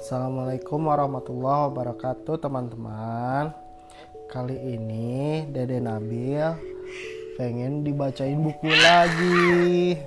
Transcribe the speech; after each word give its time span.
Assalamualaikum 0.00 0.88
warahmatullahi 0.88 1.68
wabarakatuh 1.68 2.40
teman-teman. 2.40 3.52
Kali 4.32 4.56
ini 4.56 5.44
Dede 5.52 5.76
Nabil 5.76 6.40
pengen 7.36 7.84
dibacain 7.84 8.40
buku 8.40 8.72
lagi. 8.80 10.00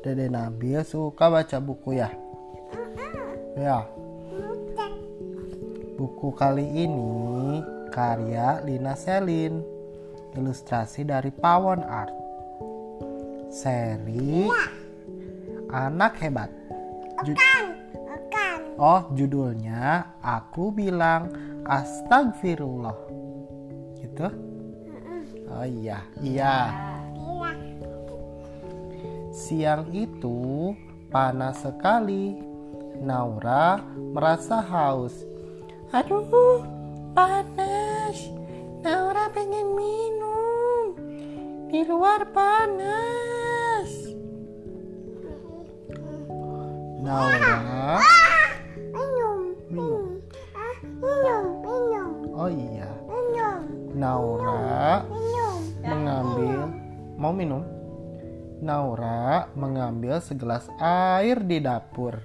Dede 0.00 0.32
Nabil 0.32 0.80
suka 0.88 1.28
baca 1.28 1.60
buku 1.60 2.00
ya? 2.00 2.16
Ya. 3.60 3.84
Buku 6.00 6.32
kali 6.32 6.64
ini 6.64 7.60
karya 7.92 8.64
Lina 8.64 8.96
Selin 8.96 9.60
Ilustrasi 10.32 11.04
dari 11.04 11.28
Pawon 11.28 11.84
Art. 11.84 12.16
Seri 13.52 14.48
Anak 15.68 16.16
Hebat. 16.24 16.48
Ju- 17.28 17.36
Oh, 18.82 19.06
judulnya 19.14 20.18
aku 20.26 20.74
bilang 20.74 21.30
astagfirullah. 21.70 22.98
Gitu? 23.94 24.26
Oh 25.46 25.62
iya, 25.62 26.02
iya. 26.18 26.66
Siang 29.30 29.86
itu 29.94 30.74
panas 31.14 31.62
sekali. 31.62 32.34
Naura 32.98 33.78
merasa 33.94 34.58
haus. 34.58 35.14
Aduh, 35.94 36.66
panas. 37.14 38.18
Naura 38.82 39.30
pengen 39.30 39.78
minum. 39.78 40.98
Di 41.70 41.86
luar 41.86 42.26
panas. 42.34 43.90
Naura 46.98 48.21
mau 57.22 57.30
minum. 57.30 57.62
Naura 58.58 59.46
mengambil 59.54 60.18
segelas 60.18 60.66
air 60.82 61.38
di 61.46 61.62
dapur. 61.62 62.18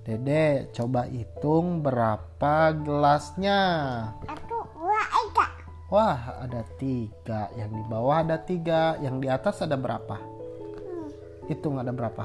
Dede, 0.00 0.72
coba 0.72 1.04
hitung 1.04 1.84
berapa 1.84 2.72
gelasnya. 2.72 3.60
Wah, 5.92 6.40
ada 6.40 6.64
tiga. 6.80 7.52
Yang 7.52 7.70
di 7.76 7.82
bawah 7.84 8.24
ada 8.24 8.40
tiga. 8.40 8.96
Yang 9.04 9.16
di 9.20 9.28
atas 9.28 9.60
ada 9.60 9.76
berapa? 9.76 10.16
Hitung 11.44 11.76
ada 11.76 11.92
berapa? 11.92 12.24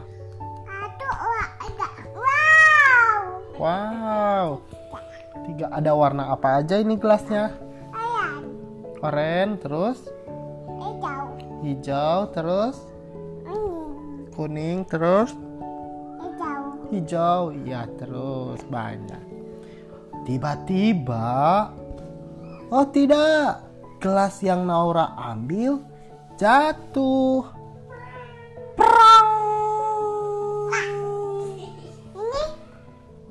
Wow, 3.56 4.60
tiga. 5.48 5.72
Ada 5.72 5.96
warna 5.96 6.28
apa 6.32 6.60
aja 6.60 6.76
ini 6.76 7.00
gelasnya? 7.00 7.56
Oranye, 9.00 9.62
terus 9.64 10.02
hijau, 10.82 11.25
terus 12.34 12.78
kuning, 14.36 14.84
terus 14.86 15.32
hijau. 16.92 17.56
Iya, 17.66 17.88
terus 17.98 18.62
banyak. 18.68 19.24
Tiba-tiba, 20.28 21.70
oh 22.70 22.86
tidak, 22.90 23.62
gelas 24.02 24.42
yang 24.44 24.68
Naura 24.68 25.16
ambil 25.18 25.80
jatuh. 26.36 27.46
Perang. 28.76 29.30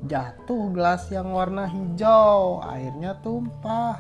Jatuh 0.05 0.69
gelas 0.71 1.09
yang 1.11 1.33
warna 1.33 1.65
hijau, 1.67 2.61
airnya 2.63 3.17
tumpah. 3.25 3.99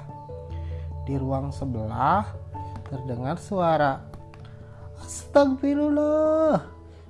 Di 1.05 1.17
ruang 1.21 1.53
sebelah 1.53 2.28
terdengar 2.87 3.37
suara. 3.41 4.14
Astagfirullah. 5.03 6.62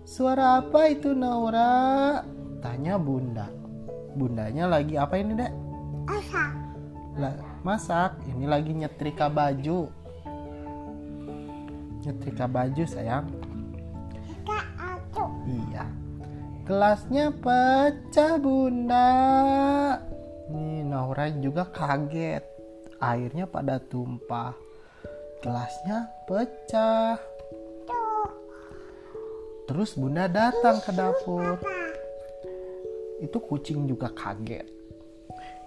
Suara 0.05 0.61
apa 0.61 0.93
itu 0.93 1.13
Naura? 1.17 2.21
Tanya 2.61 3.01
bunda. 3.01 3.49
Bundanya 4.15 4.71
lagi 4.71 4.95
apa 4.95 5.19
ini 5.19 5.33
dek? 5.35 5.53
La- 7.19 7.41
masak. 7.67 8.21
Ini 8.29 8.45
lagi 8.47 8.73
nyetrika 8.77 9.27
baju. 9.33 9.91
Nyetrika 12.05 12.47
baju 12.47 12.85
sayang. 12.85 13.27
Iya. 15.45 15.85
Gelasnya 16.65 17.29
pecah 17.33 18.41
bunda. 18.41 19.11
Nih 20.53 20.85
Naura 20.85 21.29
juga 21.33 21.69
kaget. 21.69 22.45
Airnya 23.01 23.45
pada 23.45 23.77
tumpah. 23.81 24.57
Gelasnya 25.45 26.09
pecah. 26.25 27.34
Terus 29.65 29.97
bunda 29.97 30.29
datang 30.29 30.81
ke 30.85 30.93
dapur. 30.93 31.57
Itu 33.25 33.41
kucing 33.41 33.89
juga 33.89 34.13
kaget. 34.13 34.69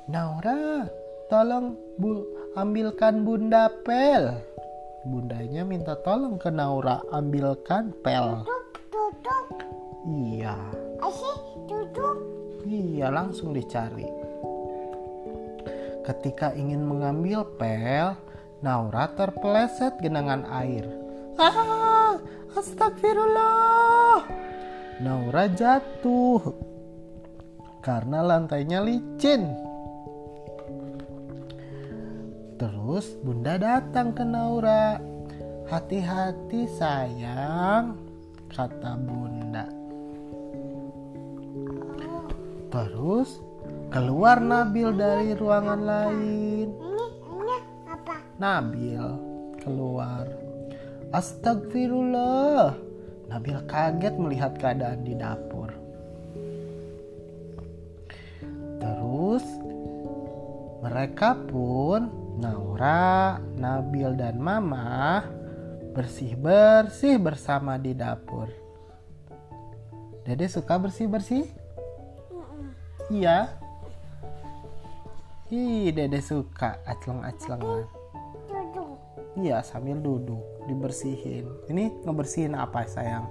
Naura, 0.08 0.86
tolong 1.28 1.74
bu 1.98 2.22
ambilkan 2.54 3.26
bunda 3.26 3.68
pel. 3.82 4.38
Bundanya 5.08 5.66
minta 5.66 5.98
tolong 6.06 6.38
ke 6.38 6.54
Naura 6.54 7.02
ambilkan 7.10 7.90
pel. 8.06 8.46
Iya. 10.08 10.56
Iya, 12.68 13.08
langsung 13.10 13.56
dicari. 13.56 14.08
Ketika 16.06 16.56
ingin 16.56 16.86
mengambil 16.88 17.44
pel, 17.60 18.16
Naura 18.64 19.12
terpeleset 19.16 20.00
genangan 20.00 20.48
air. 20.48 20.88
Ah, 21.36 22.16
astagfirullah. 22.56 23.87
Naura 24.98 25.46
jatuh 25.46 26.42
karena 27.86 28.26
lantainya 28.26 28.82
licin. 28.82 29.54
Terus 32.58 33.14
bunda 33.22 33.62
datang 33.62 34.18
ke 34.18 34.26
Naura. 34.26 34.98
Hati-hati 35.68 36.66
sayang, 36.80 37.94
kata 38.50 38.98
bunda. 38.98 39.68
Terus 42.74 43.38
keluar 43.94 44.42
Nabil 44.42 44.96
dari 44.98 45.38
ruangan 45.38 45.82
lain. 45.86 46.74
Nabil 48.42 49.06
keluar. 49.62 50.26
Astagfirullah. 51.14 52.87
Nabil 53.28 53.60
kaget 53.68 54.16
melihat 54.16 54.56
keadaan 54.56 55.04
di 55.04 55.14
dapur. 55.16 55.72
Terus 58.80 59.46
mereka 60.80 61.36
pun 61.36 62.08
Naura, 62.38 63.42
Nabil 63.58 64.14
dan 64.16 64.38
Mama 64.38 65.26
bersih-bersih 65.98 67.18
bersama 67.18 67.76
di 67.82 67.98
dapur. 67.98 68.48
Dede 70.22 70.46
suka 70.46 70.78
bersih-bersih? 70.78 71.50
Iya. 73.10 73.50
Ih, 75.50 75.90
Dede 75.96 76.22
suka 76.22 76.78
acleng-aclengan. 76.86 77.88
Iya, 79.38 79.62
sambil 79.62 80.02
duduk 80.02 80.42
dibersihin. 80.66 81.46
Ini 81.70 82.04
ngebersihin 82.06 82.58
apa, 82.58 82.86
sayang? 82.90 83.30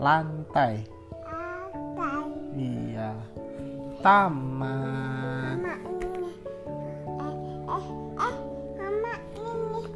Lantai. 0.00 0.86
Iya. 2.56 3.12
Taman. 4.00 5.58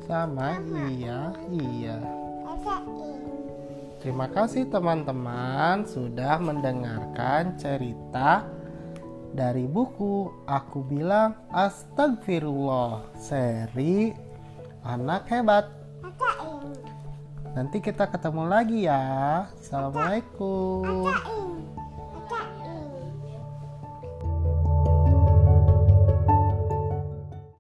Sama 0.05 0.61
iya, 0.93 1.33
iya. 1.49 1.97
Terima 4.05 4.29
kasih 4.29 4.69
teman-teman 4.69 5.89
sudah 5.89 6.37
mendengarkan 6.37 7.57
cerita 7.57 8.45
dari 9.35 9.67
buku 9.67 10.31
Aku 10.47 10.87
Bilang 10.87 11.35
Astagfirullah 11.51 13.03
seri 13.19 14.15
Anak 14.87 15.27
Hebat. 15.27 15.67
Nanti 17.59 17.83
kita 17.83 18.07
ketemu 18.07 18.47
lagi 18.47 18.87
ya. 18.87 19.03
Assalamualaikum. 19.59 21.11